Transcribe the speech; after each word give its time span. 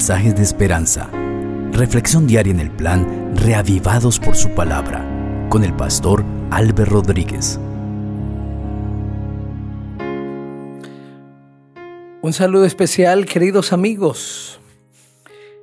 mensajes 0.00 0.34
de 0.34 0.42
esperanza. 0.42 1.10
Reflexión 1.72 2.26
diaria 2.26 2.54
en 2.54 2.60
el 2.60 2.70
plan 2.70 3.36
Reavivados 3.36 4.18
por 4.18 4.34
su 4.34 4.48
palabra 4.54 5.04
con 5.50 5.62
el 5.62 5.76
pastor 5.76 6.24
Álvaro 6.50 6.86
Rodríguez. 6.86 7.60
Un 12.22 12.32
saludo 12.32 12.64
especial, 12.64 13.26
queridos 13.26 13.74
amigos. 13.74 14.58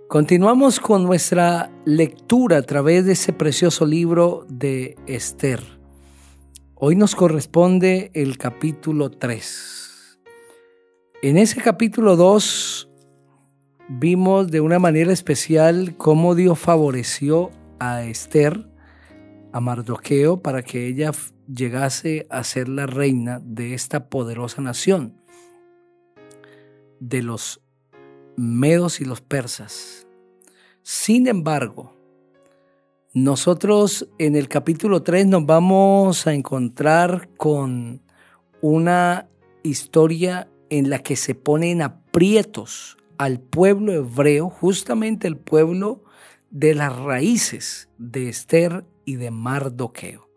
Continuamos 0.07 0.79
con 0.79 1.03
nuestra 1.03 1.71
lectura 1.85 2.57
a 2.57 2.61
través 2.61 3.07
de 3.07 3.13
ese 3.13 3.33
precioso 3.33 3.87
libro 3.87 4.45
de 4.49 4.97
Esther. 5.07 5.63
Hoy 6.75 6.95
nos 6.95 7.15
corresponde 7.15 8.11
el 8.13 8.37
capítulo 8.37 9.09
3. 9.09 10.19
En 11.23 11.37
ese 11.39 11.59
capítulo 11.59 12.15
2 12.15 12.87
vimos 13.87 14.51
de 14.51 14.61
una 14.61 14.79
manera 14.79 15.13
especial 15.13 15.95
cómo 15.97 16.35
Dios 16.35 16.59
favoreció 16.59 17.51
a 17.79 18.03
Esther, 18.03 18.67
a 19.53 19.59
Mardoqueo, 19.59 20.41
para 20.41 20.61
que 20.61 20.87
ella 20.87 21.11
llegase 21.47 22.27
a 22.29 22.43
ser 22.43 22.67
la 22.67 22.85
reina 22.85 23.39
de 23.43 23.73
esta 23.73 24.09
poderosa 24.09 24.61
nación 24.61 25.13
de 26.99 27.21
los 27.21 27.61
medos 28.35 28.99
y 28.99 29.05
los 29.05 29.21
persas. 29.21 30.07
Sin 30.81 31.27
embargo, 31.27 31.93
nosotros 33.13 34.07
en 34.17 34.35
el 34.35 34.47
capítulo 34.47 35.03
3 35.03 35.27
nos 35.27 35.45
vamos 35.45 36.27
a 36.27 36.33
encontrar 36.33 37.29
con 37.37 38.01
una 38.61 39.27
historia 39.63 40.49
en 40.69 40.89
la 40.89 40.99
que 40.99 41.15
se 41.15 41.35
ponen 41.35 41.81
aprietos 41.81 42.97
al 43.17 43.39
pueblo 43.39 43.93
hebreo, 43.93 44.49
justamente 44.49 45.27
el 45.27 45.37
pueblo 45.37 46.03
de 46.49 46.73
las 46.75 46.95
raíces 46.95 47.89
de 47.97 48.29
Esther 48.29 48.85
y 49.05 49.15
de 49.15 49.31
Mardoqueo. 49.31 50.29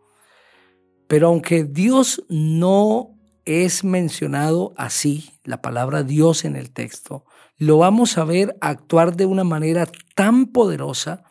Pero 1.06 1.28
aunque 1.28 1.64
Dios 1.64 2.24
no 2.28 3.18
es 3.44 3.84
mencionado 3.84 4.72
así, 4.76 5.30
la 5.44 5.60
palabra 5.60 6.02
Dios 6.02 6.44
en 6.44 6.56
el 6.56 6.70
texto, 6.70 7.24
lo 7.56 7.78
vamos 7.78 8.16
a 8.16 8.24
ver 8.24 8.56
actuar 8.60 9.16
de 9.16 9.26
una 9.26 9.44
manera 9.44 9.86
tan 10.14 10.46
poderosa 10.46 11.24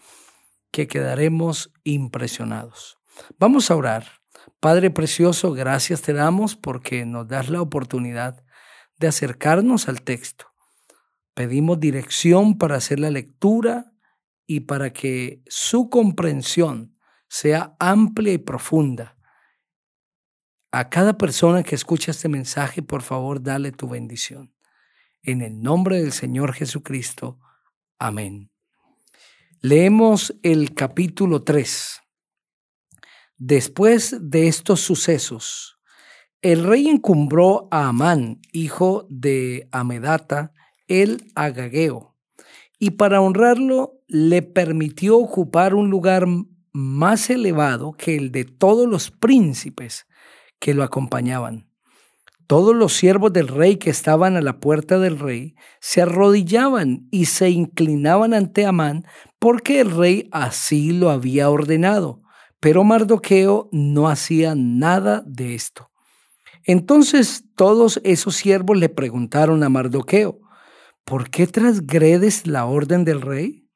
que 0.71 0.87
quedaremos 0.87 1.71
impresionados. 1.83 2.99
Vamos 3.37 3.71
a 3.71 3.75
orar. 3.75 4.05
Padre 4.59 4.91
Precioso, 4.91 5.53
gracias 5.53 6.01
te 6.01 6.13
damos 6.13 6.55
porque 6.55 7.05
nos 7.05 7.27
das 7.27 7.49
la 7.49 7.61
oportunidad 7.61 8.43
de 8.97 9.07
acercarnos 9.07 9.87
al 9.87 10.01
texto. 10.01 10.48
Pedimos 11.33 11.79
dirección 11.79 12.57
para 12.57 12.75
hacer 12.75 12.99
la 12.99 13.11
lectura 13.11 13.93
y 14.45 14.61
para 14.61 14.91
que 14.91 15.41
su 15.47 15.89
comprensión 15.89 16.97
sea 17.27 17.75
amplia 17.79 18.33
y 18.33 18.37
profunda 18.39 19.15
a 20.71 20.89
cada 20.89 21.17
persona 21.17 21.63
que 21.63 21.75
escucha 21.75 22.11
este 22.11 22.29
mensaje, 22.29 22.81
por 22.81 23.01
favor, 23.01 23.41
dale 23.41 23.71
tu 23.71 23.89
bendición. 23.89 24.53
En 25.23 25.41
el 25.41 25.61
nombre 25.61 25.99
del 25.99 26.11
Señor 26.11 26.53
Jesucristo. 26.53 27.39
Amén. 27.97 28.51
Leemos 29.61 30.35
el 30.43 30.73
capítulo 30.75 31.43
3. 31.43 32.01
Después 33.37 34.15
de 34.21 34.47
estos 34.47 34.81
sucesos, 34.81 35.79
el 36.41 36.63
rey 36.63 36.87
encumbró 36.87 37.67
a 37.71 37.87
Amán, 37.87 38.39
hijo 38.51 39.07
de 39.09 39.67
Amedata, 39.71 40.53
el 40.89 41.31
agageo, 41.35 42.17
y 42.77 42.91
para 42.91 43.21
honrarlo 43.21 44.01
le 44.07 44.41
permitió 44.41 45.17
ocupar 45.17 45.73
un 45.73 45.89
lugar 45.89 46.25
más 46.73 47.29
elevado 47.29 47.93
que 47.93 48.15
el 48.15 48.31
de 48.31 48.43
todos 48.43 48.87
los 48.87 49.11
príncipes 49.11 50.05
que 50.59 50.73
lo 50.73 50.83
acompañaban. 50.83 51.69
Todos 52.47 52.75
los 52.75 52.93
siervos 52.93 53.31
del 53.31 53.47
rey 53.47 53.77
que 53.77 53.91
estaban 53.91 54.35
a 54.35 54.41
la 54.41 54.59
puerta 54.59 54.97
del 54.97 55.19
rey 55.19 55.55
se 55.79 56.01
arrodillaban 56.01 57.07
y 57.11 57.25
se 57.25 57.51
inclinaban 57.51 58.33
ante 58.33 58.65
Amán 58.65 59.05
porque 59.37 59.81
el 59.81 59.91
rey 59.91 60.27
así 60.31 60.91
lo 60.91 61.11
había 61.11 61.49
ordenado. 61.51 62.23
Pero 62.59 62.83
Mardoqueo 62.83 63.69
no 63.71 64.09
hacía 64.09 64.55
nada 64.55 65.23
de 65.27 65.53
esto. 65.53 65.91
Entonces 66.63 67.45
todos 67.55 68.01
esos 68.03 68.35
siervos 68.35 68.77
le 68.79 68.89
preguntaron 68.89 69.63
a 69.63 69.69
Mardoqueo, 69.69 70.39
¿por 71.09 71.31
qué 71.31 71.47
transgredes 71.47 72.45
la 72.45 72.65
orden 72.65 73.03
del 73.03 73.21
rey? 73.21 73.67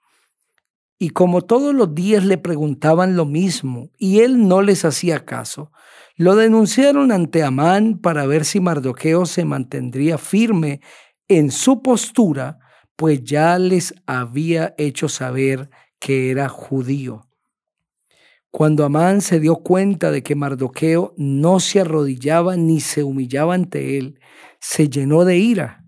Y 0.99 1.09
como 1.09 1.41
todos 1.41 1.73
los 1.73 1.95
días 1.95 2.23
le 2.23 2.37
preguntaban 2.37 3.15
lo 3.15 3.25
mismo 3.25 3.89
y 3.97 4.19
él 4.19 4.47
no 4.47 4.61
les 4.61 4.85
hacía 4.85 5.25
caso, 5.25 5.71
lo 6.15 6.35
denunciaron 6.35 7.11
ante 7.11 7.41
Amán 7.41 7.97
para 7.97 8.27
ver 8.27 8.45
si 8.45 8.59
Mardoqueo 8.59 9.25
se 9.25 9.45
mantendría 9.45 10.19
firme 10.19 10.81
en 11.27 11.49
su 11.49 11.81
postura, 11.81 12.59
pues 12.95 13.23
ya 13.23 13.57
les 13.57 13.95
había 14.05 14.75
hecho 14.77 15.09
saber 15.09 15.71
que 15.99 16.29
era 16.29 16.49
judío. 16.49 17.27
Cuando 18.51 18.85
Amán 18.85 19.21
se 19.21 19.39
dio 19.39 19.55
cuenta 19.55 20.11
de 20.11 20.21
que 20.21 20.35
Mardoqueo 20.35 21.15
no 21.17 21.59
se 21.59 21.79
arrodillaba 21.79 22.55
ni 22.57 22.79
se 22.79 23.01
humillaba 23.01 23.55
ante 23.55 23.97
él, 23.97 24.19
se 24.59 24.87
llenó 24.87 25.25
de 25.25 25.37
ira. 25.37 25.83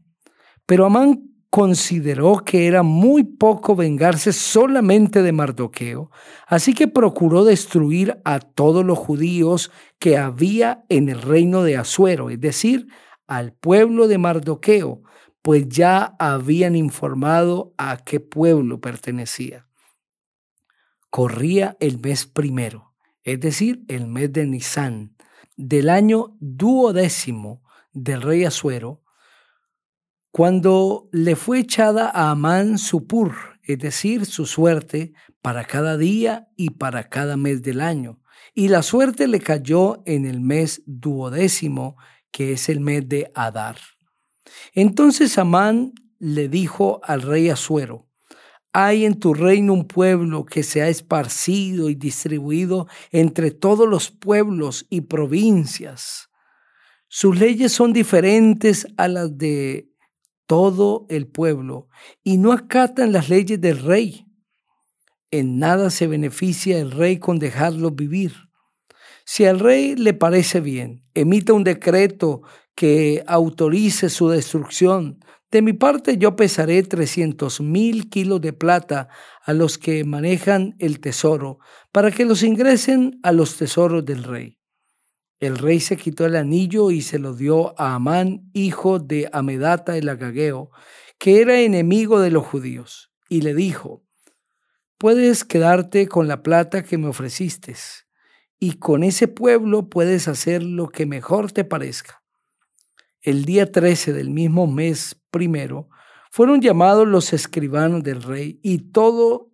Pero 0.66 0.86
Amán 0.88 1.25
consideró 1.56 2.44
que 2.44 2.68
era 2.68 2.84
muy 2.84 3.24
poco 3.24 3.78
vengarse 3.78 4.34
solamente 4.34 5.22
de 5.22 5.32
Mardoqueo, 5.32 6.12
así 6.48 6.74
que 6.74 6.90
procuró 6.90 7.46
destruir 7.46 8.20
a 8.26 8.42
todos 8.42 8.84
los 8.84 9.00
judíos 9.00 9.72
que 9.98 10.18
había 10.18 10.84
en 10.90 11.08
el 11.08 11.22
reino 11.22 11.64
de 11.64 11.78
Asuero, 11.78 12.30
es 12.30 12.42
decir, 12.42 12.88
al 13.26 13.54
pueblo 13.54 14.10
de 14.10 14.18
Mardoqueo, 14.18 15.02
pues 15.42 15.70
ya 15.70 16.18
habían 16.20 16.76
informado 16.76 17.74
a 17.78 18.04
qué 18.04 18.20
pueblo 18.20 18.82
pertenecía. 18.82 19.66
Corría 21.10 21.78
el 21.80 22.02
mes 22.02 22.26
primero, 22.26 22.94
es 23.24 23.40
decir, 23.40 23.86
el 23.88 24.08
mes 24.08 24.34
de 24.34 24.46
Nisán, 24.46 25.16
del 25.56 25.88
año 25.88 26.36
duodécimo 26.42 27.64
del 27.94 28.22
rey 28.24 28.44
Asuero, 28.44 29.05
cuando 30.36 31.08
le 31.14 31.38
fue 31.38 31.60
echada 31.60 32.12
a 32.14 32.32
Amán 32.32 32.78
su 32.78 33.08
pur, 33.08 33.58
es 33.64 33.80
decir, 33.80 34.26
su 34.26 34.46
suerte, 34.46 35.14
para 35.42 35.64
cada 35.64 35.98
día 35.98 36.50
y 36.58 36.72
para 36.72 37.08
cada 37.08 37.38
mes 37.38 37.62
del 37.62 37.80
año. 37.80 38.20
Y 38.54 38.68
la 38.68 38.84
suerte 38.84 39.30
le 39.30 39.40
cayó 39.40 40.04
en 40.06 40.26
el 40.26 40.42
mes 40.42 40.84
duodécimo, 40.86 41.96
que 42.32 42.52
es 42.52 42.68
el 42.68 42.82
mes 42.82 43.08
de 43.08 43.32
Adar. 43.34 43.78
Entonces 44.74 45.38
Amán 45.38 45.94
le 46.20 46.50
dijo 46.50 47.00
al 47.06 47.22
rey 47.22 47.48
Asuero, 47.48 48.10
hay 48.74 49.06
en 49.06 49.18
tu 49.18 49.34
reino 49.34 49.72
un 49.72 49.88
pueblo 49.88 50.44
que 50.44 50.64
se 50.64 50.82
ha 50.82 50.90
esparcido 50.90 51.90
y 51.90 51.96
distribuido 51.96 52.90
entre 53.12 53.52
todos 53.52 53.88
los 53.88 54.12
pueblos 54.12 54.86
y 54.90 55.00
provincias. 55.00 56.30
Sus 57.08 57.40
leyes 57.40 57.72
son 57.72 57.94
diferentes 57.94 58.86
a 58.98 59.08
las 59.08 59.38
de 59.38 59.95
todo 60.46 61.06
el 61.10 61.28
pueblo 61.28 61.88
y 62.24 62.38
no 62.38 62.52
acatan 62.52 63.12
las 63.12 63.30
leyes 63.30 63.60
del 63.60 63.80
rey. 63.80 64.26
En 65.32 65.60
nada 65.60 65.90
se 65.90 66.08
beneficia 66.08 66.80
el 66.80 66.92
rey 66.92 67.18
con 67.20 67.40
dejarlo 67.40 67.92
vivir. 67.92 68.34
Si 69.26 69.46
al 69.46 69.60
rey 69.60 69.96
le 69.96 70.14
parece 70.14 70.62
bien, 70.62 71.04
emita 71.14 71.54
un 71.54 71.64
decreto 71.64 72.44
que 72.76 73.24
autorice 73.26 74.10
su 74.10 74.30
destrucción. 74.30 75.20
De 75.50 75.62
mi 75.62 75.74
parte 75.74 76.18
yo 76.18 76.36
pesaré 76.36 76.84
trescientos 76.84 77.60
mil 77.60 78.10
kilos 78.10 78.42
de 78.42 78.54
plata 78.54 79.08
a 79.44 79.54
los 79.54 79.78
que 79.78 80.04
manejan 80.04 80.76
el 80.80 81.00
tesoro, 81.00 81.60
para 81.92 82.12
que 82.12 82.26
los 82.26 82.44
ingresen 82.44 83.20
a 83.24 83.32
los 83.32 83.58
tesoros 83.58 84.06
del 84.06 84.24
rey. 84.24 84.60
El 85.40 85.58
rey 85.58 85.80
se 85.80 85.98
quitó 85.98 86.26
el 86.26 86.36
anillo 86.36 86.92
y 86.92 87.02
se 87.02 87.20
lo 87.20 87.34
dio 87.34 87.80
a 87.80 87.96
Amán, 87.96 88.50
hijo 88.54 89.00
de 89.00 89.30
Amedata 89.34 89.98
el 89.98 90.08
Agageo, 90.08 90.72
que 91.18 91.42
era 91.42 91.60
enemigo 91.60 92.20
de 92.20 92.32
los 92.32 92.46
judíos, 92.46 93.12
y 93.28 93.42
le 93.42 93.54
dijo, 93.54 94.04
puedes 94.98 95.44
quedarte 95.44 96.08
con 96.08 96.28
la 96.28 96.42
plata 96.42 96.84
que 96.84 96.98
me 96.98 97.08
ofreciste, 97.08 97.76
y 98.60 98.74
con 98.78 99.04
ese 99.04 99.28
pueblo 99.28 99.90
puedes 99.90 100.28
hacer 100.28 100.64
lo 100.64 100.90
que 100.90 101.06
mejor 101.06 101.52
te 101.52 101.66
parezca. 101.66 102.24
El 103.22 103.44
día 103.44 103.72
13 103.72 104.14
del 104.14 104.30
mismo 104.30 104.68
mes 104.68 105.20
primero 105.32 105.90
fueron 106.32 106.62
llamados 106.62 107.08
los 107.08 107.34
escribanos 107.34 108.04
del 108.04 108.24
rey, 108.24 108.60
y 108.64 108.92
todo 108.92 109.52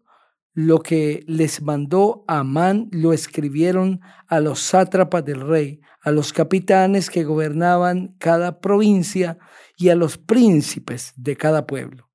lo 0.54 0.80
que 0.80 1.24
les 1.28 1.62
mandó 1.62 2.26
Amán 2.28 2.90
lo 2.92 3.14
escribieron 3.14 4.02
a 4.28 4.40
los 4.40 4.60
sátrapas 4.60 5.24
del 5.24 5.42
rey, 5.42 5.82
a 6.02 6.12
los 6.12 6.34
capitanes 6.34 7.10
que 7.10 7.24
gobernaban 7.24 8.16
cada 8.18 8.60
provincia 8.60 9.38
y 9.78 9.90
a 9.90 9.96
los 9.96 10.18
príncipes 10.18 11.14
de 11.16 11.38
cada 11.38 11.66
pueblo. 11.66 12.10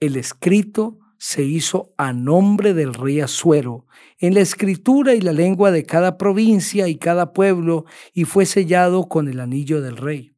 El 0.00 0.16
escrito 0.16 0.98
se 1.16 1.42
hizo 1.42 1.94
a 1.96 2.12
nombre 2.12 2.74
del 2.74 2.92
rey 2.92 3.20
Asuero, 3.20 3.86
en 4.18 4.34
la 4.34 4.40
escritura 4.40 5.14
y 5.14 5.20
la 5.20 5.32
lengua 5.32 5.70
de 5.70 5.84
cada 5.84 6.18
provincia 6.18 6.88
y 6.88 6.96
cada 6.96 7.32
pueblo, 7.32 7.84
y 8.12 8.24
fue 8.24 8.46
sellado 8.46 9.08
con 9.08 9.28
el 9.28 9.40
anillo 9.40 9.80
del 9.80 9.96
rey. 9.96 10.33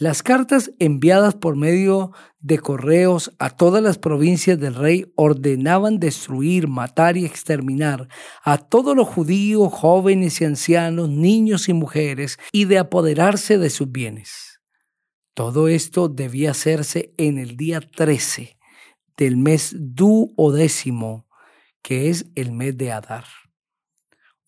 Las 0.00 0.22
cartas 0.22 0.72
enviadas 0.78 1.34
por 1.34 1.56
medio 1.56 2.12
de 2.38 2.58
correos 2.58 3.34
a 3.38 3.50
todas 3.50 3.82
las 3.82 3.98
provincias 3.98 4.58
del 4.58 4.74
rey 4.74 5.12
ordenaban 5.14 6.00
destruir, 6.00 6.68
matar 6.68 7.18
y 7.18 7.26
exterminar 7.26 8.08
a 8.42 8.56
todos 8.56 8.96
los 8.96 9.06
judíos, 9.06 9.70
jóvenes 9.70 10.40
y 10.40 10.46
ancianos, 10.46 11.10
niños 11.10 11.68
y 11.68 11.74
mujeres, 11.74 12.38
y 12.50 12.64
de 12.64 12.78
apoderarse 12.78 13.58
de 13.58 13.68
sus 13.68 13.92
bienes. 13.92 14.62
Todo 15.34 15.68
esto 15.68 16.08
debía 16.08 16.52
hacerse 16.52 17.12
en 17.18 17.36
el 17.36 17.58
día 17.58 17.82
13 17.82 18.56
del 19.18 19.36
mes 19.36 19.76
duodécimo, 19.78 21.28
que 21.82 22.08
es 22.08 22.24
el 22.36 22.52
mes 22.52 22.74
de 22.78 22.90
Adar. 22.90 23.26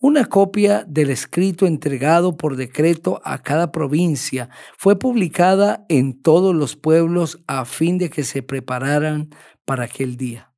Una 0.02 0.24
copia 0.24 0.84
del 0.88 1.10
escrito 1.10 1.64
entregado 1.64 2.36
por 2.36 2.56
decreto 2.56 3.20
a 3.24 3.38
cada 3.38 3.70
provincia 3.70 4.48
fue 4.76 4.98
publicada 4.98 5.86
en 5.88 6.20
todos 6.20 6.56
los 6.56 6.74
pueblos 6.74 7.40
a 7.46 7.64
fin 7.64 7.98
de 7.98 8.10
que 8.10 8.24
se 8.24 8.42
prepararan 8.42 9.30
para 9.64 9.84
aquel 9.84 10.16
día. 10.16 10.52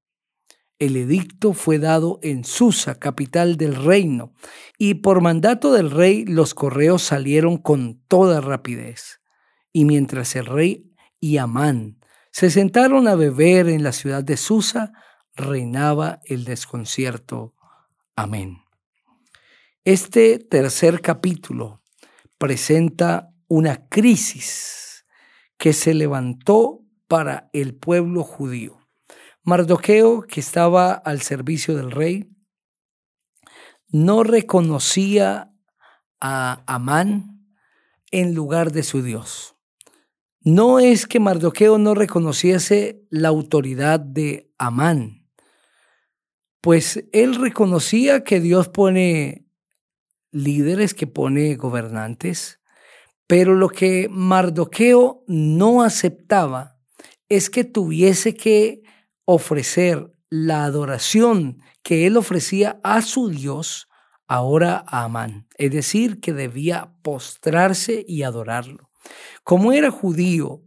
El 0.79 0.97
edicto 0.97 1.53
fue 1.53 1.79
dado 1.79 2.21
en 2.23 2.45
Susa, 2.45 2.99
capital 2.99 3.59
del 3.59 3.75
reino, 3.75 4.33
y 4.79 4.95
por 4.95 5.21
mandato 5.21 5.75
del 5.75 5.91
rey 5.91 6.25
los 6.25 6.55
correos 6.55 7.03
salieron 7.03 7.59
con 7.59 8.01
toda 8.09 8.41
rapidez. 8.41 9.21
Y 9.75 9.85
mientras 9.85 10.37
el 10.37 10.47
rey 10.47 10.91
y 11.21 11.37
Amán 11.37 11.99
se 12.31 12.49
sentaron 12.49 13.09
a 13.09 13.15
beber 13.15 13.69
en 13.69 13.83
la 13.83 13.93
ciudad 13.93 14.25
de 14.25 14.39
Susa, 14.39 14.95
reinaba 15.35 16.21
el 16.25 16.47
desconcierto. 16.47 17.55
Amén. 18.17 18.64
Este 19.87 20.39
tercer 20.39 21.03
capítulo 21.03 21.83
presenta 22.39 23.35
una 23.49 23.87
crisis 23.91 25.05
que 25.59 25.75
se 25.75 25.93
levantó 25.93 26.81
para 27.07 27.51
el 27.53 27.75
pueblo 27.75 28.23
judío. 28.23 28.79
Mardoqueo, 29.43 30.23
que 30.23 30.41
estaba 30.41 30.95
al 30.95 31.21
servicio 31.21 31.77
del 31.77 31.91
rey, 31.91 32.31
no 33.89 34.23
reconocía 34.23 35.53
a 36.19 36.65
Amán 36.67 37.47
en 38.11 38.35
lugar 38.35 38.73
de 38.73 38.85
su 38.85 39.03
Dios. 39.03 39.55
No 40.41 40.79
es 40.79 41.07
que 41.07 41.21
Mardoqueo 41.21 41.77
no 41.77 41.95
reconociese 41.95 43.03
la 43.11 43.29
autoridad 43.29 44.01
de 44.01 44.51
Amán, 44.57 45.29
pues 46.63 47.05
él 47.13 47.35
reconocía 47.35 48.25
que 48.25 48.41
Dios 48.41 48.71
pone 48.71 49.44
líderes 50.35 50.93
que 50.93 51.07
pone 51.07 51.55
gobernantes, 51.55 52.61
pero 53.27 53.55
lo 53.55 53.69
que 53.69 54.09
Mardoqueo 54.11 55.25
no 55.27 55.83
aceptaba 55.83 56.79
es 57.29 57.49
que 57.49 57.65
tuviese 57.65 58.35
que 58.35 58.83
ofrecer 59.25 60.13
la 60.29 60.65
adoración 60.65 61.63
que 61.83 62.07
él 62.07 62.17
ofrecía 62.17 62.81
a 62.83 63.01
su 63.01 63.29
Dios 63.31 63.89
ahora 64.27 64.85
a 64.87 65.05
Amán, 65.05 65.47
es 65.57 65.71
decir, 65.71 66.21
que 66.21 66.33
debía 66.33 66.95
postrarse 67.03 68.05
y 68.07 68.23
adorarlo. 68.23 68.91
Como 69.45 69.73
era 69.73 69.91
judío, 69.91 70.63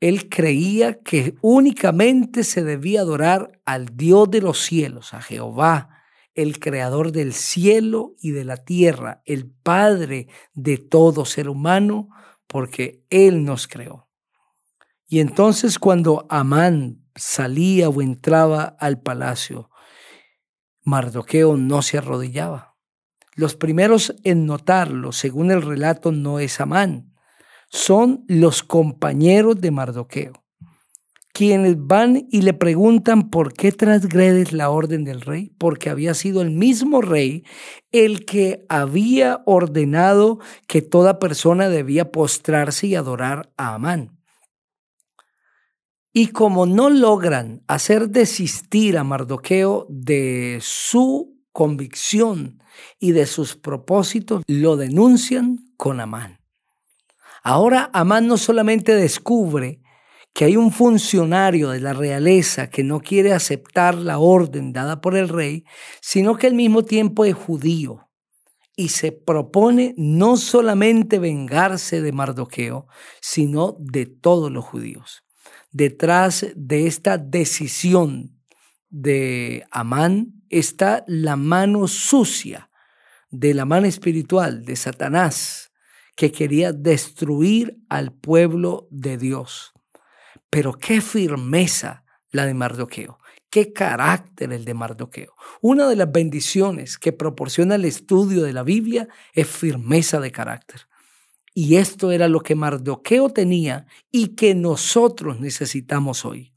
él 0.00 0.28
creía 0.28 1.00
que 1.00 1.34
únicamente 1.40 2.44
se 2.44 2.62
debía 2.62 3.00
adorar 3.00 3.60
al 3.64 3.96
Dios 3.96 4.30
de 4.30 4.40
los 4.40 4.60
cielos, 4.60 5.14
a 5.14 5.22
Jehová, 5.22 5.97
el 6.38 6.60
creador 6.60 7.10
del 7.10 7.32
cielo 7.32 8.14
y 8.20 8.30
de 8.30 8.44
la 8.44 8.58
tierra, 8.58 9.22
el 9.24 9.50
Padre 9.50 10.28
de 10.54 10.78
todo 10.78 11.24
ser 11.24 11.48
humano, 11.48 12.10
porque 12.46 13.04
Él 13.10 13.44
nos 13.44 13.66
creó. 13.66 14.08
Y 15.08 15.18
entonces 15.18 15.80
cuando 15.80 16.26
Amán 16.30 17.02
salía 17.16 17.88
o 17.88 18.02
entraba 18.02 18.76
al 18.78 19.00
palacio, 19.02 19.68
Mardoqueo 20.84 21.56
no 21.56 21.82
se 21.82 21.98
arrodillaba. 21.98 22.76
Los 23.34 23.56
primeros 23.56 24.14
en 24.22 24.46
notarlo, 24.46 25.10
según 25.10 25.50
el 25.50 25.62
relato, 25.62 26.12
no 26.12 26.38
es 26.38 26.60
Amán, 26.60 27.14
son 27.68 28.24
los 28.28 28.62
compañeros 28.62 29.60
de 29.60 29.72
Mardoqueo 29.72 30.44
quienes 31.38 31.76
van 31.78 32.26
y 32.32 32.42
le 32.42 32.52
preguntan 32.52 33.30
por 33.30 33.52
qué 33.52 33.70
transgredes 33.70 34.52
la 34.52 34.70
orden 34.70 35.04
del 35.04 35.20
rey, 35.20 35.52
porque 35.56 35.88
había 35.88 36.12
sido 36.14 36.42
el 36.42 36.50
mismo 36.50 37.00
rey 37.00 37.44
el 37.92 38.24
que 38.24 38.66
había 38.68 39.42
ordenado 39.46 40.40
que 40.66 40.82
toda 40.82 41.20
persona 41.20 41.68
debía 41.68 42.10
postrarse 42.10 42.88
y 42.88 42.96
adorar 42.96 43.52
a 43.56 43.74
Amán. 43.74 44.18
Y 46.12 46.32
como 46.32 46.66
no 46.66 46.90
logran 46.90 47.62
hacer 47.68 48.08
desistir 48.08 48.98
a 48.98 49.04
Mardoqueo 49.04 49.86
de 49.88 50.58
su 50.60 51.38
convicción 51.52 52.60
y 52.98 53.12
de 53.12 53.26
sus 53.26 53.54
propósitos, 53.54 54.42
lo 54.48 54.76
denuncian 54.76 55.58
con 55.76 56.00
Amán. 56.00 56.40
Ahora 57.44 57.90
Amán 57.92 58.26
no 58.26 58.38
solamente 58.38 58.92
descubre 58.92 59.82
que 60.32 60.44
hay 60.44 60.56
un 60.56 60.70
funcionario 60.70 61.70
de 61.70 61.80
la 61.80 61.92
realeza 61.92 62.70
que 62.70 62.84
no 62.84 63.00
quiere 63.00 63.32
aceptar 63.32 63.94
la 63.96 64.18
orden 64.18 64.72
dada 64.72 65.00
por 65.00 65.16
el 65.16 65.28
rey, 65.28 65.64
sino 66.00 66.36
que 66.36 66.46
al 66.46 66.54
mismo 66.54 66.84
tiempo 66.84 67.24
es 67.24 67.34
judío 67.34 68.08
y 68.76 68.90
se 68.90 69.10
propone 69.10 69.94
no 69.96 70.36
solamente 70.36 71.18
vengarse 71.18 72.00
de 72.00 72.12
Mardoqueo, 72.12 72.86
sino 73.20 73.76
de 73.80 74.06
todos 74.06 74.52
los 74.52 74.64
judíos. 74.64 75.24
Detrás 75.72 76.46
de 76.54 76.86
esta 76.86 77.18
decisión 77.18 78.38
de 78.88 79.64
Amán 79.72 80.44
está 80.48 81.04
la 81.08 81.34
mano 81.34 81.88
sucia 81.88 82.70
de 83.30 83.52
la 83.52 83.64
mano 83.64 83.86
espiritual 83.86 84.64
de 84.64 84.76
Satanás, 84.76 85.72
que 86.16 86.32
quería 86.32 86.72
destruir 86.72 87.78
al 87.88 88.12
pueblo 88.12 88.88
de 88.90 89.18
Dios. 89.18 89.72
Pero 90.50 90.74
qué 90.74 91.00
firmeza 91.00 92.04
la 92.30 92.46
de 92.46 92.54
Mardoqueo, 92.54 93.18
qué 93.50 93.72
carácter 93.72 94.52
el 94.52 94.64
de 94.64 94.74
Mardoqueo. 94.74 95.34
Una 95.60 95.88
de 95.88 95.96
las 95.96 96.10
bendiciones 96.10 96.98
que 96.98 97.12
proporciona 97.12 97.74
el 97.74 97.84
estudio 97.84 98.42
de 98.42 98.52
la 98.52 98.62
Biblia 98.62 99.08
es 99.32 99.48
firmeza 99.48 100.20
de 100.20 100.32
carácter. 100.32 100.88
Y 101.54 101.76
esto 101.76 102.12
era 102.12 102.28
lo 102.28 102.40
que 102.40 102.54
Mardoqueo 102.54 103.30
tenía 103.30 103.86
y 104.10 104.36
que 104.36 104.54
nosotros 104.54 105.40
necesitamos 105.40 106.24
hoy. 106.24 106.52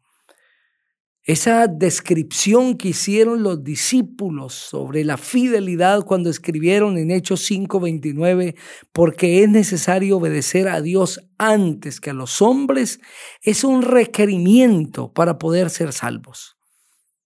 Esa 1.23 1.67
descripción 1.67 2.77
que 2.77 2.89
hicieron 2.89 3.43
los 3.43 3.63
discípulos 3.63 4.55
sobre 4.55 5.03
la 5.03 5.17
fidelidad 5.17 6.03
cuando 6.03 6.31
escribieron 6.31 6.97
en 6.97 7.11
Hechos 7.11 7.41
5:29, 7.41 8.55
porque 8.91 9.43
es 9.43 9.49
necesario 9.49 10.17
obedecer 10.17 10.67
a 10.67 10.81
Dios 10.81 11.21
antes 11.37 12.01
que 12.01 12.09
a 12.09 12.13
los 12.13 12.41
hombres, 12.41 12.99
es 13.43 13.63
un 13.63 13.83
requerimiento 13.83 15.13
para 15.13 15.37
poder 15.37 15.69
ser 15.69 15.93
salvos. 15.93 16.57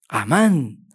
Amán 0.09 0.85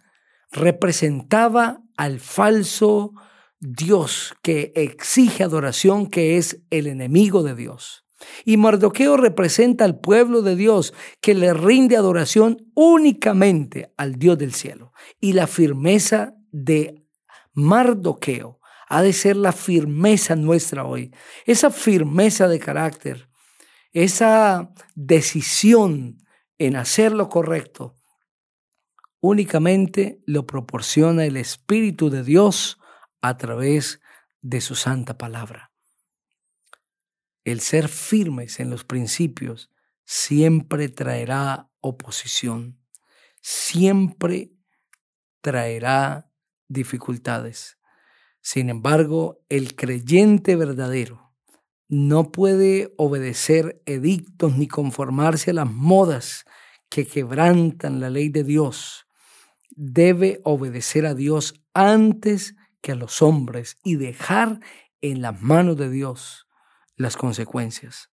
representaba 0.51 1.81
al 1.97 2.19
falso 2.19 3.13
Dios 3.59 4.35
que 4.43 4.73
exige 4.75 5.43
adoración, 5.43 6.07
que 6.07 6.37
es 6.37 6.61
el 6.69 6.85
enemigo 6.85 7.41
de 7.41 7.55
Dios. 7.55 8.05
Y 8.45 8.57
Mardoqueo 8.57 9.17
representa 9.17 9.85
al 9.85 9.99
pueblo 9.99 10.41
de 10.41 10.55
Dios 10.55 10.93
que 11.21 11.33
le 11.33 11.53
rinde 11.53 11.97
adoración 11.97 12.71
únicamente 12.75 13.93
al 13.97 14.15
Dios 14.15 14.37
del 14.37 14.53
cielo. 14.53 14.93
Y 15.19 15.33
la 15.33 15.47
firmeza 15.47 16.35
de 16.51 17.05
Mardoqueo 17.53 18.59
ha 18.87 19.01
de 19.01 19.13
ser 19.13 19.37
la 19.37 19.53
firmeza 19.53 20.35
nuestra 20.35 20.85
hoy. 20.85 21.13
Esa 21.45 21.71
firmeza 21.71 22.47
de 22.47 22.59
carácter, 22.59 23.29
esa 23.93 24.73
decisión 24.95 26.17
en 26.57 26.75
hacer 26.75 27.11
lo 27.13 27.29
correcto, 27.29 27.95
únicamente 29.21 30.21
lo 30.25 30.45
proporciona 30.45 31.25
el 31.25 31.37
Espíritu 31.37 32.09
de 32.09 32.23
Dios 32.23 32.79
a 33.21 33.37
través 33.37 34.01
de 34.41 34.61
su 34.61 34.75
santa 34.75 35.17
palabra 35.17 35.70
el 37.43 37.59
ser 37.59 37.87
firmes 37.87 38.59
en 38.59 38.69
los 38.69 38.83
principios 38.83 39.71
siempre 40.05 40.89
traerá 40.89 41.69
oposición, 41.79 42.79
siempre 43.41 44.51
traerá 45.41 46.29
dificultades. 46.67 47.77
Sin 48.41 48.69
embargo, 48.69 49.43
el 49.49 49.75
creyente 49.75 50.55
verdadero 50.55 51.33
no 51.87 52.31
puede 52.31 52.93
obedecer 52.97 53.81
edictos 53.85 54.57
ni 54.57 54.67
conformarse 54.67 55.51
a 55.51 55.55
las 55.55 55.69
modas 55.69 56.45
que 56.89 57.05
quebrantan 57.05 57.99
la 57.99 58.09
ley 58.09 58.29
de 58.29 58.43
Dios 58.43 59.05
debe 59.75 60.41
obedecer 60.43 61.05
a 61.05 61.13
Dios 61.13 61.61
antes 61.73 62.55
que 62.81 62.91
a 62.91 62.95
los 62.95 63.21
hombres 63.21 63.77
y 63.83 63.95
dejar 63.95 64.59
en 65.01 65.21
las 65.21 65.41
manos 65.41 65.77
de 65.77 65.89
Dios 65.89 66.47
las 67.01 67.17
consecuencias. 67.17 68.09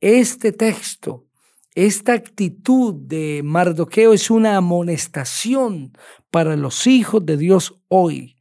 Este 0.00 0.52
texto, 0.52 1.26
esta 1.74 2.12
actitud 2.12 2.94
de 2.94 3.42
Mardoqueo 3.44 4.12
es 4.12 4.30
una 4.30 4.56
amonestación 4.56 5.92
para 6.30 6.56
los 6.56 6.86
hijos 6.86 7.24
de 7.26 7.36
Dios 7.36 7.80
hoy 7.88 8.36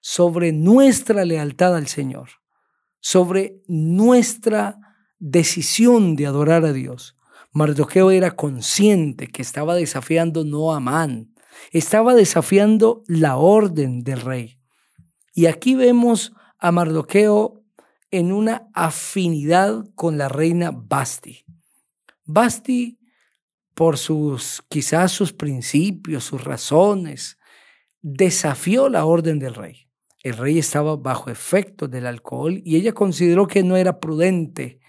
sobre 0.00 0.52
nuestra 0.52 1.24
lealtad 1.24 1.76
al 1.76 1.88
Señor, 1.88 2.30
sobre 3.00 3.62
nuestra 3.66 4.78
decisión 5.18 6.16
de 6.16 6.26
adorar 6.26 6.64
a 6.64 6.72
Dios. 6.72 7.16
Mardoqueo 7.52 8.10
era 8.10 8.32
consciente 8.32 9.26
que 9.26 9.42
estaba 9.42 9.74
desafiando 9.74 10.44
no 10.44 10.72
a 10.72 10.76
Amán, 10.76 11.34
estaba 11.72 12.14
desafiando 12.14 13.02
la 13.06 13.36
orden 13.36 14.02
del 14.02 14.20
rey. 14.20 14.58
Y 15.34 15.46
aquí 15.46 15.74
vemos 15.74 16.32
a 16.58 16.72
Mardoqueo 16.72 17.59
en 18.10 18.32
una 18.32 18.68
afinidad 18.74 19.84
con 19.94 20.18
la 20.18 20.28
reina 20.28 20.70
Basti. 20.72 21.44
Basti, 22.24 22.98
por 23.74 23.98
sus 23.98 24.62
quizás 24.68 25.12
sus 25.12 25.32
principios, 25.32 26.24
sus 26.24 26.42
razones, 26.44 27.38
desafió 28.02 28.88
la 28.88 29.04
orden 29.04 29.38
del 29.38 29.54
rey. 29.54 29.88
El 30.22 30.36
rey 30.36 30.58
estaba 30.58 30.96
bajo 30.96 31.30
efecto 31.30 31.88
del 31.88 32.06
alcohol 32.06 32.60
y 32.64 32.76
ella 32.76 32.92
consideró 32.92 33.46
que 33.46 33.62
no 33.62 33.76
era 33.76 34.00
prudente 34.00 34.80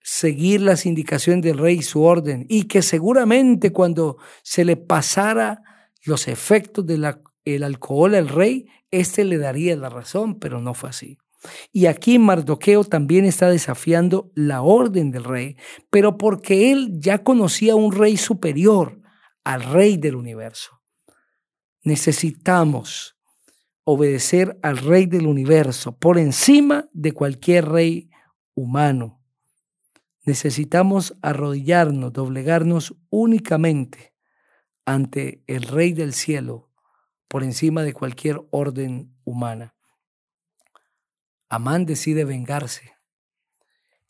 seguir 0.00 0.60
las 0.60 0.86
indicaciones 0.86 1.44
del 1.44 1.58
rey 1.58 1.78
y 1.78 1.82
su 1.82 2.02
orden 2.02 2.44
y 2.48 2.64
que 2.64 2.82
seguramente 2.82 3.70
cuando 3.70 4.18
se 4.42 4.64
le 4.64 4.76
pasara 4.76 5.62
los 6.04 6.26
efectos 6.26 6.84
del 6.84 7.64
alcohol 7.64 8.14
al 8.16 8.28
rey, 8.28 8.66
éste 8.90 9.24
le 9.24 9.38
daría 9.38 9.76
la 9.76 9.88
razón, 9.88 10.40
pero 10.40 10.60
no 10.60 10.74
fue 10.74 10.90
así. 10.90 11.18
Y 11.72 11.86
aquí 11.86 12.18
Mardoqueo 12.18 12.84
también 12.84 13.24
está 13.24 13.50
desafiando 13.50 14.30
la 14.34 14.62
orden 14.62 15.10
del 15.10 15.24
rey, 15.24 15.56
pero 15.90 16.16
porque 16.18 16.72
él 16.72 17.00
ya 17.00 17.22
conocía 17.22 17.74
un 17.74 17.92
rey 17.92 18.16
superior 18.16 19.00
al 19.44 19.62
rey 19.62 19.96
del 19.96 20.16
universo. 20.16 20.80
Necesitamos 21.82 23.16
obedecer 23.84 24.58
al 24.62 24.78
rey 24.78 25.06
del 25.06 25.26
universo 25.26 25.98
por 25.98 26.18
encima 26.18 26.88
de 26.92 27.12
cualquier 27.12 27.68
rey 27.68 28.10
humano. 28.54 29.20
Necesitamos 30.24 31.16
arrodillarnos, 31.20 32.12
doblegarnos 32.12 32.94
únicamente 33.10 34.14
ante 34.84 35.42
el 35.48 35.62
rey 35.62 35.92
del 35.92 36.12
cielo 36.12 36.70
por 37.26 37.42
encima 37.42 37.82
de 37.82 37.92
cualquier 37.92 38.40
orden 38.50 39.16
humana. 39.24 39.74
Amán 41.52 41.84
decide 41.84 42.24
vengarse. 42.24 42.94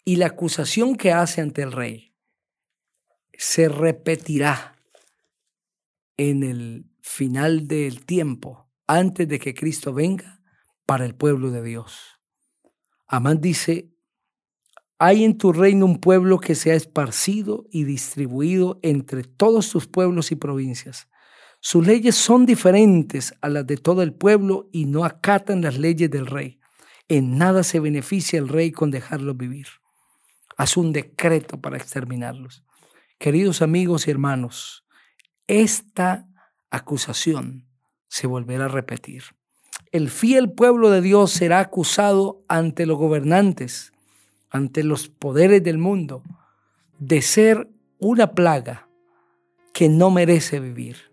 Y 0.04 0.14
la 0.14 0.26
acusación 0.26 0.94
que 0.94 1.10
hace 1.10 1.40
ante 1.40 1.62
el 1.62 1.72
rey 1.72 2.14
se 3.36 3.68
repetirá 3.68 4.76
en 6.16 6.44
el 6.44 6.86
final 7.00 7.66
del 7.66 8.06
tiempo, 8.06 8.70
antes 8.86 9.26
de 9.26 9.40
que 9.40 9.54
Cristo 9.54 9.92
venga, 9.92 10.40
para 10.86 11.04
el 11.04 11.16
pueblo 11.16 11.50
de 11.50 11.64
Dios. 11.64 12.20
Amán 13.08 13.40
dice, 13.40 13.92
hay 15.00 15.24
en 15.24 15.36
tu 15.36 15.52
reino 15.52 15.84
un 15.84 15.98
pueblo 15.98 16.38
que 16.38 16.54
se 16.54 16.70
ha 16.70 16.76
esparcido 16.76 17.66
y 17.72 17.82
distribuido 17.82 18.78
entre 18.84 19.24
todos 19.24 19.68
tus 19.68 19.88
pueblos 19.88 20.30
y 20.30 20.36
provincias. 20.36 21.08
Sus 21.58 21.84
leyes 21.84 22.14
son 22.14 22.46
diferentes 22.46 23.34
a 23.40 23.48
las 23.48 23.66
de 23.66 23.78
todo 23.78 24.02
el 24.02 24.14
pueblo 24.14 24.68
y 24.70 24.84
no 24.84 25.04
acatan 25.04 25.62
las 25.62 25.76
leyes 25.76 26.08
del 26.08 26.28
rey. 26.28 26.61
En 27.08 27.36
nada 27.38 27.62
se 27.62 27.80
beneficia 27.80 28.38
el 28.38 28.48
rey 28.48 28.72
con 28.72 28.90
dejarlos 28.90 29.36
vivir. 29.36 29.66
Haz 30.56 30.76
un 30.76 30.92
decreto 30.92 31.60
para 31.60 31.76
exterminarlos. 31.76 32.64
Queridos 33.18 33.62
amigos 33.62 34.06
y 34.06 34.10
hermanos, 34.10 34.84
esta 35.46 36.26
acusación 36.70 37.66
se 38.08 38.26
volverá 38.26 38.66
a 38.66 38.68
repetir. 38.68 39.24
El 39.90 40.08
fiel 40.08 40.50
pueblo 40.52 40.90
de 40.90 41.02
Dios 41.02 41.32
será 41.32 41.60
acusado 41.60 42.44
ante 42.48 42.86
los 42.86 42.96
gobernantes, 42.96 43.92
ante 44.50 44.84
los 44.84 45.08
poderes 45.08 45.62
del 45.62 45.78
mundo, 45.78 46.22
de 46.98 47.20
ser 47.20 47.68
una 47.98 48.32
plaga 48.32 48.88
que 49.72 49.88
no 49.88 50.10
merece 50.10 50.60
vivir, 50.60 51.10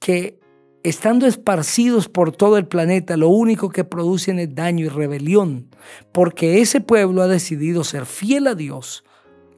que 0.00 0.39
estando 0.82 1.26
esparcidos 1.26 2.08
por 2.08 2.32
todo 2.32 2.56
el 2.56 2.66
planeta, 2.66 3.16
lo 3.16 3.28
único 3.28 3.68
que 3.68 3.84
producen 3.84 4.38
es 4.38 4.54
daño 4.54 4.86
y 4.86 4.88
rebelión, 4.88 5.68
porque 6.12 6.60
ese 6.60 6.80
pueblo 6.80 7.22
ha 7.22 7.28
decidido 7.28 7.84
ser 7.84 8.06
fiel 8.06 8.46
a 8.46 8.54
Dios 8.54 9.04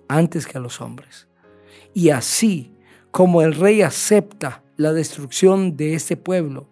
antes 0.08 0.46
que 0.46 0.58
a 0.58 0.60
los 0.60 0.80
hombres. 0.80 1.28
Y 1.94 2.10
así 2.10 2.72
como 3.10 3.42
el 3.42 3.54
rey 3.54 3.82
acepta 3.82 4.62
la 4.76 4.92
destrucción 4.92 5.76
de 5.76 5.94
este 5.94 6.16
pueblo, 6.16 6.68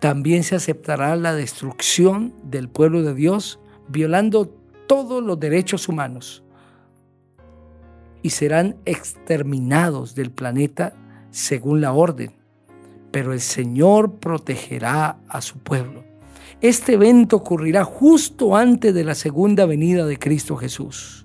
también 0.00 0.44
se 0.44 0.54
aceptará 0.54 1.16
la 1.16 1.34
destrucción 1.34 2.34
del 2.42 2.68
pueblo 2.68 3.02
de 3.02 3.14
Dios, 3.14 3.58
violando 3.88 4.48
todos 4.86 5.22
los 5.22 5.38
derechos 5.40 5.88
humanos, 5.88 6.42
y 8.22 8.30
serán 8.30 8.76
exterminados 8.86 10.14
del 10.14 10.30
planeta 10.30 10.94
según 11.30 11.82
la 11.82 11.92
orden 11.92 12.43
pero 13.14 13.32
el 13.32 13.40
Señor 13.40 14.18
protegerá 14.18 15.20
a 15.28 15.40
su 15.40 15.60
pueblo. 15.60 16.02
Este 16.60 16.94
evento 16.94 17.36
ocurrirá 17.36 17.84
justo 17.84 18.56
antes 18.56 18.92
de 18.92 19.04
la 19.04 19.14
segunda 19.14 19.66
venida 19.66 20.04
de 20.04 20.18
Cristo 20.18 20.56
Jesús, 20.56 21.24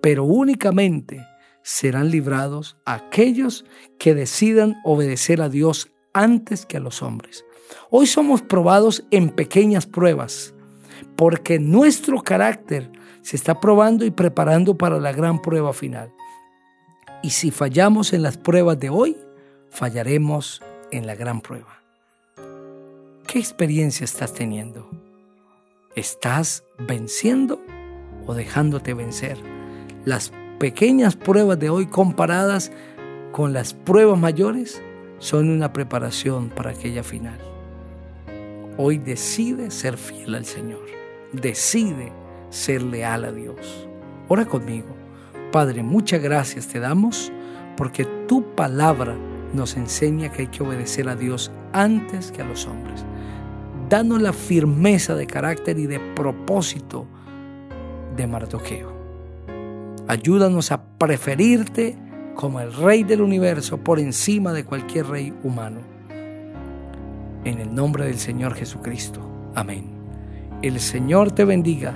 pero 0.00 0.22
únicamente 0.22 1.26
serán 1.64 2.12
librados 2.12 2.76
aquellos 2.84 3.64
que 3.98 4.14
decidan 4.14 4.76
obedecer 4.84 5.42
a 5.42 5.48
Dios 5.48 5.90
antes 6.12 6.66
que 6.66 6.76
a 6.76 6.80
los 6.80 7.02
hombres. 7.02 7.44
Hoy 7.90 8.06
somos 8.06 8.40
probados 8.40 9.04
en 9.10 9.30
pequeñas 9.30 9.86
pruebas, 9.86 10.54
porque 11.16 11.58
nuestro 11.58 12.22
carácter 12.22 12.92
se 13.22 13.34
está 13.34 13.58
probando 13.58 14.04
y 14.04 14.12
preparando 14.12 14.78
para 14.78 15.00
la 15.00 15.10
gran 15.10 15.42
prueba 15.42 15.72
final. 15.72 16.12
Y 17.24 17.30
si 17.30 17.50
fallamos 17.50 18.12
en 18.12 18.22
las 18.22 18.36
pruebas 18.36 18.78
de 18.78 18.90
hoy, 18.90 19.16
fallaremos 19.68 20.62
en 20.92 21.06
la 21.06 21.16
gran 21.16 21.40
prueba. 21.40 21.82
¿Qué 23.26 23.38
experiencia 23.38 24.04
estás 24.04 24.34
teniendo? 24.34 24.88
¿Estás 25.96 26.64
venciendo 26.78 27.60
o 28.26 28.34
dejándote 28.34 28.94
vencer? 28.94 29.38
Las 30.04 30.32
pequeñas 30.58 31.16
pruebas 31.16 31.58
de 31.58 31.70
hoy 31.70 31.86
comparadas 31.86 32.70
con 33.32 33.52
las 33.52 33.74
pruebas 33.74 34.18
mayores 34.18 34.82
son 35.18 35.48
una 35.48 35.72
preparación 35.72 36.50
para 36.50 36.70
aquella 36.70 37.02
final. 37.02 37.40
Hoy 38.76 38.98
decide 38.98 39.70
ser 39.70 39.96
fiel 39.96 40.34
al 40.34 40.44
Señor. 40.44 40.84
Decide 41.32 42.12
ser 42.50 42.82
leal 42.82 43.24
a 43.24 43.32
Dios. 43.32 43.88
Ora 44.28 44.44
conmigo. 44.44 44.94
Padre, 45.50 45.82
muchas 45.82 46.22
gracias 46.22 46.68
te 46.68 46.80
damos 46.80 47.32
porque 47.76 48.04
tu 48.26 48.54
palabra 48.54 49.16
nos 49.52 49.76
enseña 49.76 50.30
que 50.30 50.42
hay 50.42 50.48
que 50.48 50.62
obedecer 50.62 51.08
a 51.08 51.16
Dios 51.16 51.50
antes 51.72 52.32
que 52.32 52.42
a 52.42 52.44
los 52.44 52.66
hombres. 52.66 53.04
Danos 53.88 54.22
la 54.22 54.32
firmeza 54.32 55.14
de 55.14 55.26
carácter 55.26 55.78
y 55.78 55.86
de 55.86 56.00
propósito 56.14 57.06
de 58.16 58.26
Mardoqueo. 58.26 58.92
Ayúdanos 60.08 60.72
a 60.72 60.82
preferirte 60.98 61.96
como 62.34 62.60
el 62.60 62.72
Rey 62.72 63.04
del 63.04 63.20
universo 63.20 63.78
por 63.78 63.98
encima 63.98 64.52
de 64.52 64.64
cualquier 64.64 65.06
rey 65.06 65.34
humano. 65.42 65.80
En 67.44 67.58
el 67.58 67.74
nombre 67.74 68.06
del 68.06 68.18
Señor 68.18 68.54
Jesucristo. 68.54 69.20
Amén. 69.54 69.90
El 70.62 70.80
Señor 70.80 71.32
te 71.32 71.44
bendiga 71.44 71.94